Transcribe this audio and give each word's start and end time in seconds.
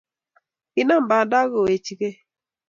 Kinam 0.73 1.01
banda 1.09 1.35
akowechikeu 1.43 2.15